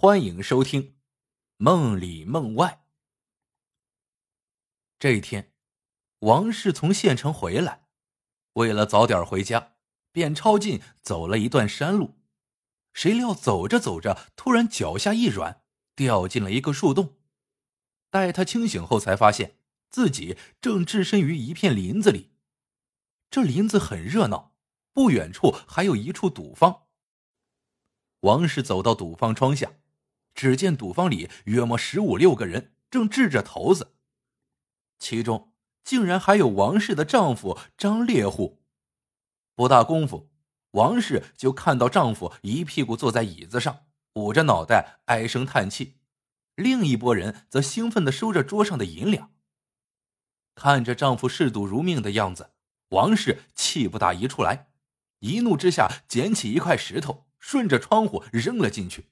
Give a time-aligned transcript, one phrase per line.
[0.00, 0.82] 欢迎收听
[1.56, 2.84] 《梦里梦外》。
[4.96, 5.52] 这一天，
[6.20, 7.88] 王氏从县城回来，
[8.52, 9.72] 为了早点回家，
[10.12, 12.14] 便抄近走了一段山路。
[12.92, 15.64] 谁料走着走着，突然脚下一软，
[15.96, 17.16] 掉进了一个树洞。
[18.08, 19.56] 待他清醒后，才发现
[19.90, 22.30] 自己正置身于一片林子里。
[23.32, 24.54] 这林子很热闹，
[24.92, 26.86] 不远处还有一处赌坊。
[28.20, 29.72] 王氏走到赌坊窗下，
[30.38, 33.96] 只见赌坊里约莫十五六个人正掷着骰子，
[34.96, 35.52] 其中
[35.82, 38.62] 竟然还有王氏的丈夫张猎户。
[39.56, 40.30] 不大功夫，
[40.70, 45.96] 王氏就看到丈夫一屁股坐在椅子上，捂着脑袋唉声叹气；
[46.54, 49.32] 另一拨人则兴奋的收着桌上的银两。
[50.54, 52.52] 看着丈夫嗜赌如命的样子，
[52.90, 54.68] 王氏气不打一处来，
[55.18, 57.26] 一怒之下捡起一块石头。
[57.40, 59.06] 顺着窗户扔了进去。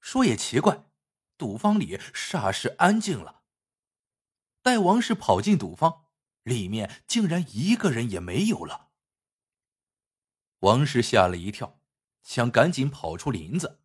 [0.00, 0.84] 说也奇怪，
[1.36, 3.42] 赌坊里霎时安静了。
[4.62, 6.06] 待王氏跑进赌坊，
[6.42, 8.90] 里面竟然一个人也没有了。
[10.60, 11.80] 王氏吓了一跳，
[12.22, 13.80] 想赶紧跑出林子，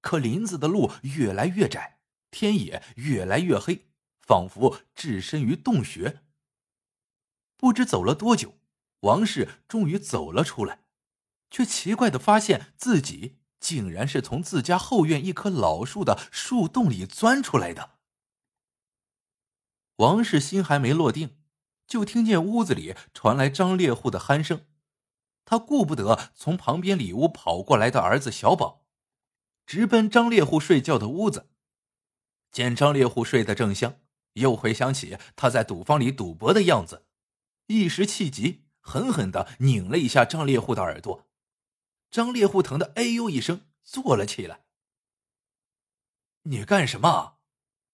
[0.00, 3.90] 可林子的路越来越窄，天也越来越黑，
[4.20, 6.22] 仿佛置身于洞穴。
[7.56, 8.58] 不知走了多久，
[9.00, 10.84] 王氏终于走了出来。
[11.50, 17.98] 却奇怪的发现自己竟然是从自家后院一棵老树的树洞里钻出来的。
[19.96, 21.36] 王氏心还没落定，
[21.86, 24.66] 就听见屋子里传来张猎户的鼾声。
[25.44, 28.86] 他顾不得从旁边里屋跑过来的儿子小宝，
[29.66, 31.50] 直奔张猎户睡觉的屋子。
[32.50, 33.96] 见张猎户睡得正香，
[34.34, 37.04] 又回想起他在赌坊里赌博的样子，
[37.66, 41.29] 一时气急，狠狠的拧了一下张猎户的耳朵。
[42.10, 44.64] 张猎户疼的哎呦一声，坐了起来。
[46.42, 47.38] 你干什么？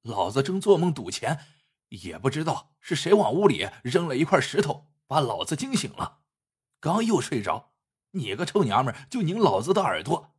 [0.02, 1.46] 老子正做梦赌钱，
[1.88, 6.20] 也不知道是谁往屋里扔了一块石头，把老子惊醒了。
[6.80, 7.74] 刚又睡着，
[8.12, 10.34] 你个臭娘们就拧老子的耳朵。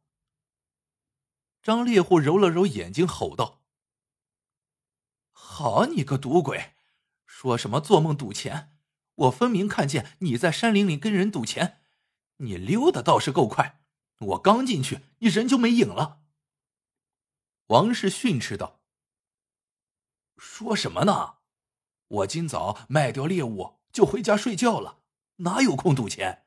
[1.61, 3.61] 张猎户揉了揉眼睛，吼道
[5.31, 6.75] ：“好你个赌鬼！
[7.25, 8.77] 说什么做梦赌钱？
[9.15, 11.81] 我分明看见你在山林里跟人赌钱。”
[12.37, 13.81] 你溜的倒是够快，
[14.19, 16.21] 我刚进去，你人就没影了。
[17.67, 18.81] 王氏训斥道
[20.37, 21.37] ：“说什么呢？
[22.07, 24.99] 我今早卖掉猎物就回家睡觉了，
[25.37, 26.45] 哪有空赌钱？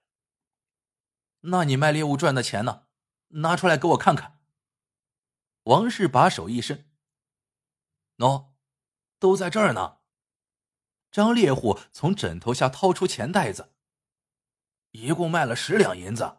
[1.41, 2.87] 那你卖猎物赚的钱呢？
[3.29, 4.41] 拿出来给我看看。”
[5.65, 6.89] 王氏把手一伸
[8.17, 8.53] ：“喏，
[9.19, 9.99] 都在这儿呢。”
[11.13, 13.73] 张猎户从枕头下掏出钱袋子。
[14.93, 16.39] 一共卖了十两银子。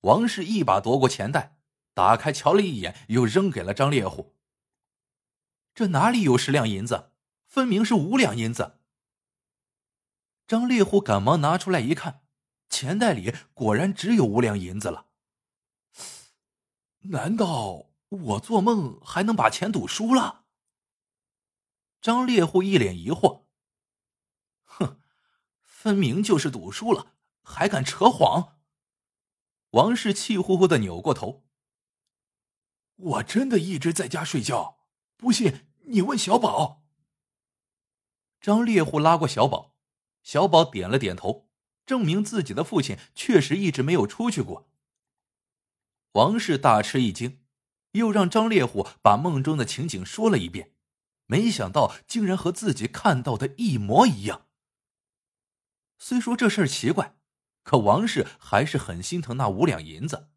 [0.00, 1.58] 王氏一把夺过钱袋，
[1.94, 4.36] 打开瞧了一眼，又扔给了张猎户。
[5.74, 7.12] 这哪里有十两银子？
[7.46, 8.80] 分明是五两银子。
[10.46, 12.22] 张猎户赶忙拿出来一看，
[12.68, 15.06] 钱袋里果然只有五两银子了。
[17.10, 20.44] 难道我做梦还能把钱赌输了？
[22.00, 23.47] 张猎户一脸疑惑。
[25.88, 28.58] 分明就是赌输了，还敢扯谎！
[29.70, 31.46] 王氏气呼呼的扭过头。
[32.96, 34.80] 我真的一直在家睡觉，
[35.16, 36.84] 不信你问小宝。
[38.38, 39.76] 张猎户拉过小宝，
[40.22, 41.48] 小宝点了点头，
[41.86, 44.68] 证明自己的父亲确实一直没有出去过。
[46.12, 47.40] 王氏大吃一惊，
[47.92, 50.74] 又让张猎户把梦中的情景说了一遍，
[51.24, 54.47] 没想到竟然和自己看到的一模一样。
[55.98, 57.16] 虽说这事儿奇怪，
[57.62, 60.30] 可王氏还是很心疼那五两银子。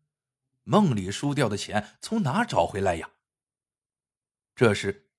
[0.63, 3.11] 梦里输掉的钱从哪找回来呀？
[4.55, 5.09] 这时，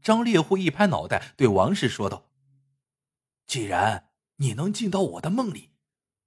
[0.00, 2.30] 张猎户一拍脑袋，对王氏说道
[3.46, 5.72] ：“既然你能进到我的梦里，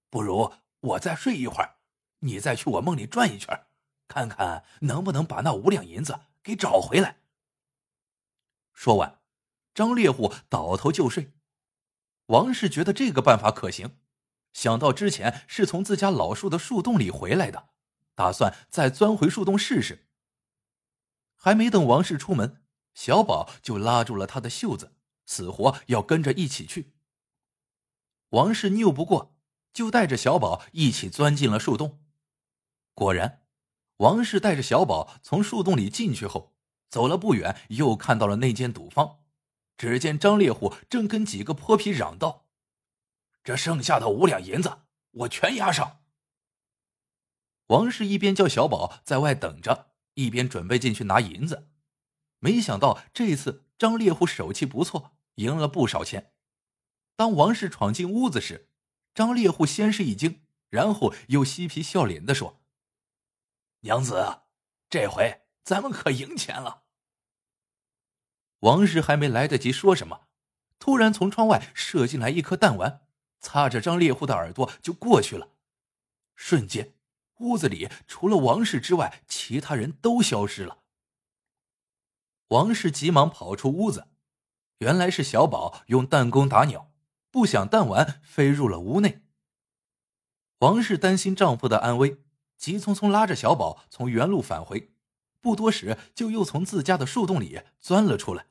[0.10, 1.78] 不如我再睡一会儿，
[2.20, 3.66] 你再去我梦里转一圈，
[4.08, 7.22] 看看能不能把那五两银子给找回来。”
[8.74, 9.20] 说完，
[9.74, 11.32] 张猎户倒头就睡。
[12.30, 13.98] 王氏觉得这个办法可行，
[14.54, 17.70] 想到之前是从自家老树的树洞里回来的，
[18.14, 20.08] 打算再钻回树洞试试。
[21.36, 22.62] 还没等王氏出门，
[22.94, 24.94] 小宝就拉住了他的袖子，
[25.26, 26.94] 死活要跟着一起去。
[28.30, 29.36] 王氏拗不过，
[29.74, 32.04] 就带着小宝一起钻进了树洞。
[32.94, 33.44] 果然，
[33.98, 36.54] 王氏带着小宝从树洞里进去后，
[36.90, 39.22] 走了不远，又看到了那间赌坊。
[39.80, 42.46] 只见张猎户正跟几个泼皮嚷道
[43.46, 44.80] ：“这剩下的五两银子，
[45.12, 46.02] 我全押上。”
[47.68, 51.70] 王氏一边叫小宝在外等着，一边准备进去拿银子。
[52.40, 56.34] 没想到这次张烈虎手气不错，赢了不少钱。
[57.16, 58.70] 当王氏闯进屋子时，
[59.14, 62.62] 张烈虎先是一惊，然后又嬉皮笑脸的说
[63.82, 64.42] ：“娘子，
[64.90, 66.84] 这回咱们可赢钱了。”
[68.60, 70.28] 王氏还没来得及说什么，
[70.80, 73.02] 突然从窗外射进来一颗弹丸，
[73.40, 75.50] 擦着张猎户的耳朵就过去了。
[76.36, 76.94] 瞬间，
[77.40, 80.80] 屋子里除了王氏之外，其他人都消失了。
[82.50, 84.08] 王氏急忙跑出屋子，
[84.80, 86.92] 原来是小宝用弹弓打鸟，
[87.32, 89.22] 不想弹丸飞入了屋内。
[90.60, 92.22] 王氏担心丈夫的安危，
[92.58, 94.92] 急匆匆拉着小宝从原路返回。
[95.42, 98.48] 不多时，就又从自家的树洞里钻了出来。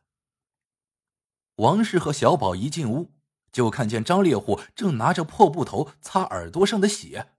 [1.56, 3.12] 王氏和小宝一进屋，
[3.52, 7.32] 就看见张猎户正拿着破布头擦耳朵上的血。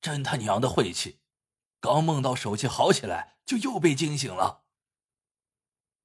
[0.00, 1.20] 真他娘的晦气！
[1.80, 4.62] 刚梦到手气好起来，就又被惊醒了。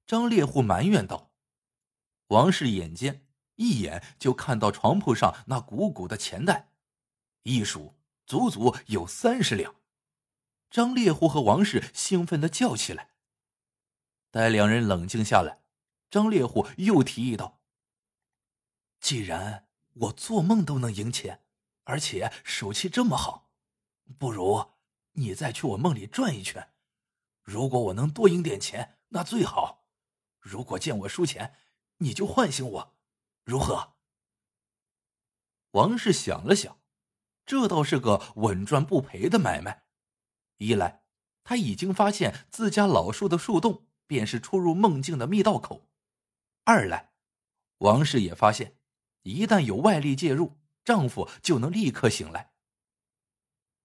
[0.06, 1.30] 张猎户埋怨道
[2.28, 6.72] ：“王氏眼尖，一眼就看到床铺上那鼓鼓的钱袋，
[7.44, 7.94] 一数，
[8.26, 9.74] 足足有三十两。”
[10.70, 13.10] 张猎户和王氏兴奋的叫起来。
[14.30, 15.62] 待两人冷静下来，
[16.10, 17.60] 张猎户又提议道
[19.00, 21.42] ：“既然我做梦都能赢钱，
[21.84, 23.50] 而且手气这么好，
[24.18, 24.72] 不如
[25.12, 26.74] 你再去我梦里转一圈。
[27.42, 29.86] 如果我能多赢点钱，那最好；
[30.38, 31.54] 如果见我输钱，
[31.98, 32.96] 你就唤醒我，
[33.44, 33.94] 如何？”
[35.72, 36.78] 王氏想了想，
[37.46, 39.87] 这倒是个稳赚不赔的买卖。
[40.58, 41.02] 一来，
[41.42, 45.88] 他已经发现自家老树的树洞便是出入梦境的密道口；
[46.64, 47.12] 二来，
[47.78, 48.76] 王氏也发现，
[49.22, 52.52] 一旦有外力介入，丈夫就能立刻醒来。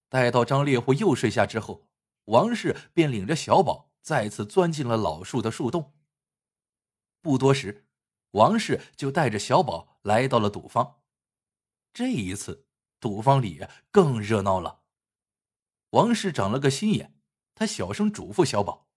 [0.10, 1.88] 待到张猎户又睡下之后，
[2.26, 5.96] 王氏便领着小宝再次钻进了老树的树洞。
[7.22, 7.88] 不多时，
[8.32, 11.02] 王氏就带着小宝来到了赌坊。
[11.94, 12.68] 这一次，
[13.00, 14.83] 赌坊里更热闹了。
[15.94, 17.14] 王氏长了个心眼，
[17.54, 18.88] 他小声嘱咐小宝：“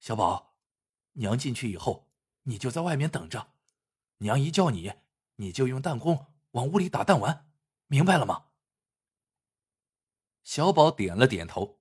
[0.00, 0.56] 小宝，
[1.12, 2.08] 娘进去以后，
[2.42, 3.52] 你就在外面等着。
[4.18, 4.92] 娘一叫你，
[5.36, 7.48] 你就用弹弓往屋里打弹丸，
[7.86, 8.46] 明白了吗？”
[10.42, 11.78] 小宝点了点头。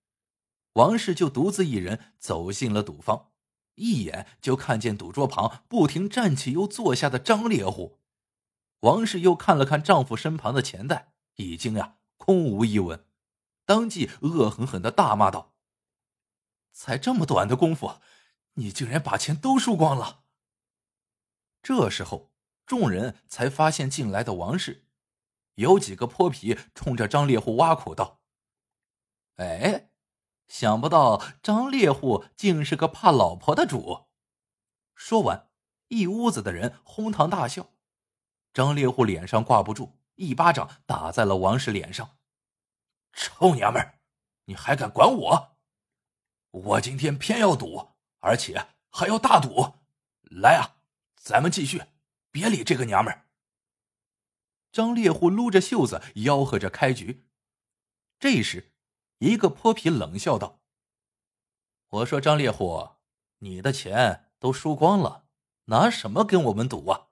[0.73, 3.31] 王氏就独自一人走进了赌坊，
[3.73, 7.99] 一眼就看见赌桌旁不停站起又坐下的张烈虎。
[8.81, 13.03] 王氏又看了看丈夫身旁的钱袋，已经呀空无一文。
[13.65, 15.53] 当即恶狠狠的大骂道
[16.71, 17.99] ：“才这么短的功夫，
[18.53, 20.23] 你竟然把钱都输光了！”
[21.63, 22.31] 这时候，
[22.65, 24.85] 众人才发现进来的王氏，
[25.55, 28.21] 有几个泼皮冲着张猎户挖苦道
[29.37, 29.89] ：“哎，
[30.47, 34.07] 想不到张猎户竟是个怕老婆的主！”
[34.93, 35.49] 说完，
[35.87, 37.69] 一屋子的人哄堂大笑。
[38.53, 42.17] 张猎户脸上挂不住，一巴掌打在了王氏脸上。
[43.13, 43.99] 臭娘们，
[44.45, 45.57] 你还敢管我？
[46.51, 49.75] 我今天偏要赌，而且还要大赌！
[50.21, 50.77] 来啊，
[51.15, 51.83] 咱们继续，
[52.31, 53.21] 别理这个娘们。
[54.71, 57.27] 张猎户撸着袖子，吆喝着开局。
[58.19, 58.73] 这时，
[59.19, 60.59] 一个泼皮冷笑道
[61.89, 62.95] ：“我说张猎户，
[63.39, 65.27] 你的钱都输光了，
[65.65, 67.09] 拿什么跟我们赌啊？”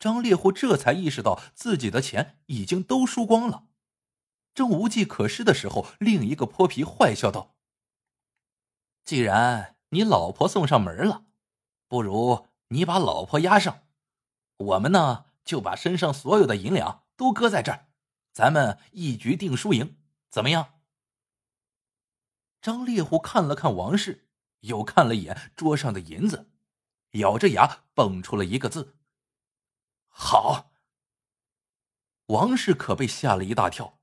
[0.00, 3.67] 张猎户这才意识到自己的钱已经都输光了。
[4.58, 7.54] 正无计可施的时候，另一个泼皮坏笑道
[9.06, 11.26] ：“既然你老婆送上门了，
[11.86, 13.86] 不如你把老婆押上，
[14.56, 17.86] 我们呢就把身上所有的银两都搁在这儿，
[18.32, 19.96] 咱们一局定输赢，
[20.28, 20.80] 怎么样？”
[22.60, 24.26] 张烈虎看了看王氏，
[24.62, 26.50] 又看了一眼桌上的银子，
[27.12, 28.96] 咬着牙蹦出了一个字
[30.10, 30.72] ：“好。”
[32.26, 33.97] 王氏可被吓了一大跳。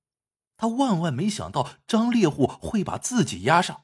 [0.57, 3.83] 他万万没想到张猎户会把自己压上。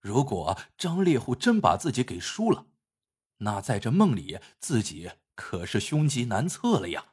[0.00, 2.66] 如果张猎户真把自己给输了，
[3.38, 7.06] 那在这梦里自己可是凶吉难测了呀。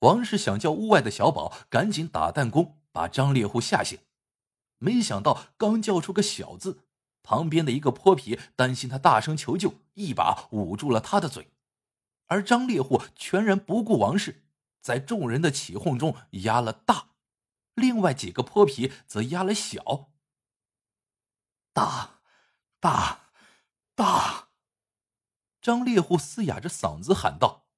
[0.00, 3.98] 王氏想叫屋外的小宝赶紧打弹弓把张猎户吓醒，
[4.78, 6.84] 没想到刚叫出个小字，
[7.22, 11.52] 旁边的一个泼皮担心他大声求救，一把捂住了他的嘴，
[12.26, 14.42] 而张猎户全然不顾王氏。
[14.80, 17.10] 在众人的起哄中压了大，
[17.74, 20.10] 另外几个泼皮则压了小。
[21.72, 22.20] 大，
[22.80, 23.30] 大，
[23.94, 24.48] 大！
[25.60, 27.68] 张猎户嘶哑着嗓子喊道：“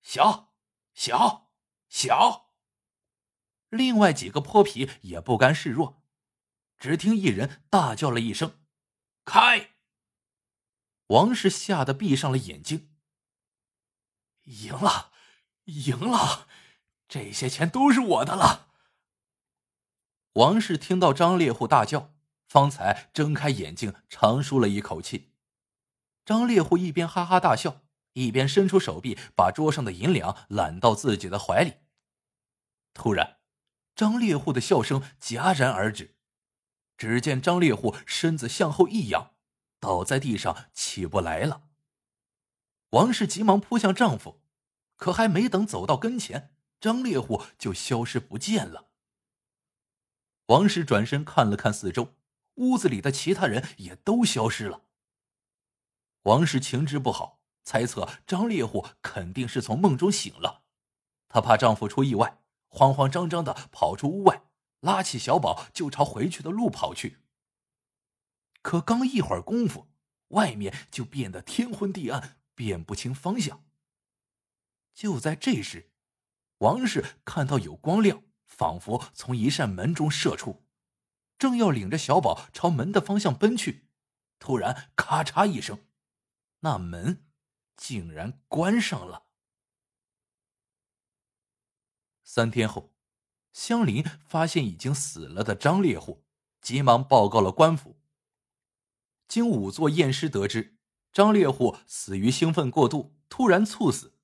[0.00, 0.54] 小，
[0.94, 1.50] 小，
[1.88, 2.52] 小！”
[3.68, 6.04] 另外几个泼皮也不甘示弱。
[6.78, 8.60] 只听一人大叫了一声
[9.24, 9.76] ：“开！”
[11.08, 12.94] 王氏吓得闭上了眼睛。
[14.44, 15.12] 赢了，
[15.66, 16.48] 赢了，
[17.06, 18.68] 这些钱都是我的了。
[20.34, 22.14] 王氏听到张猎户大叫，
[22.48, 25.32] 方才睁开眼睛，长舒了一口气。
[26.24, 27.82] 张猎户一边哈哈大笑，
[28.14, 31.74] 一边伸出手臂，把桌上的银两揽到自己的怀里。
[32.92, 33.38] 突然，
[33.94, 36.16] 张猎户的笑声戛然而止。
[36.96, 39.34] 只见张猎户身子向后一仰，
[39.78, 41.64] 倒在地上起不来了。
[42.90, 44.40] 王氏急忙扑向丈夫，
[44.96, 48.88] 可还没等走到跟前，张猎户就消失不见了。
[50.46, 52.14] 王氏转身看了看四周，
[52.54, 54.82] 屋子里的其他人也都消失了。
[56.22, 60.62] 王氏情知不好，猜测张猎户肯定是从梦中醒了，
[61.28, 64.42] 她怕丈夫出意外，慌慌张张的跑出屋外。
[64.80, 67.18] 拉起小宝就朝回去的路跑去。
[68.62, 69.88] 可刚一会儿功夫，
[70.28, 73.64] 外面就变得天昏地暗，辨不清方向。
[74.96, 75.90] 就在这时，
[76.58, 80.64] 王氏看到有光亮，仿佛从一扇门中射出，
[81.38, 83.90] 正要领着小宝朝门的方向奔去，
[84.38, 85.86] 突然咔嚓一声，
[86.60, 87.26] 那门
[87.76, 89.26] 竟然关上了。
[92.24, 92.94] 三天后。
[93.52, 96.26] 香林发现已经死了的张猎户，
[96.60, 97.98] 急忙报告了官府。
[99.26, 100.76] 经仵作验尸得知，
[101.10, 104.15] 张猎户死于兴奋过度，突然猝死。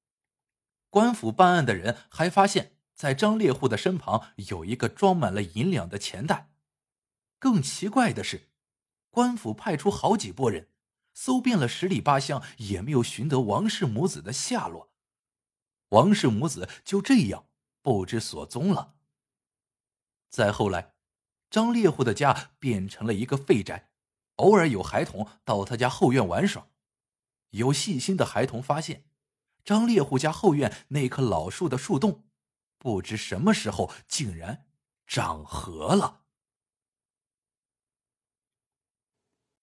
[0.93, 6.53] 官府办案的人还发现，在张猎户的身旁有一个装满了银两的钱袋。
[7.39, 8.51] 更奇怪的是，
[9.09, 10.69] 官府派出好几拨人，
[11.15, 14.93] 搜遍了十里八乡，也没有寻得王氏母子的下落。
[15.89, 17.47] 王氏母子就这样
[17.81, 18.97] 不知所踪了。
[20.29, 20.93] 再后来，
[21.49, 23.89] 张猎户的家变成了一个废宅，
[24.37, 26.67] 偶尔有孩童到他家后院玩耍。
[27.53, 29.07] 有细心的孩童发现，
[29.64, 32.25] 张猎户家后院那棵老树的树洞，
[32.78, 34.66] 不知什么时候竟然
[35.07, 36.22] 长合了。